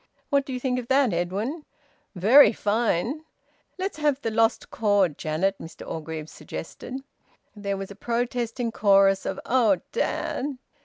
What 0.31 0.45
do 0.47 0.51
you 0.53 0.59
think 0.59 0.79
of 0.79 0.87
that, 0.87 1.13
Edwin?" 1.13 1.63
"Very 2.15 2.53
fine!" 2.53 3.23
"Let's 3.77 3.99
have 3.99 4.19
the 4.19 4.31
`Lost 4.31 4.71
Chord,' 4.71 5.15
Janet," 5.15 5.59
Mr 5.61 5.87
Orgreave 5.87 6.27
suggested. 6.27 7.03
There 7.55 7.77
was 7.77 7.91
a 7.91 7.95
protesting 7.95 8.71
chorus 8.71 9.27
of 9.27 9.39
"Oh, 9.45 9.79
dad!" 9.91 10.57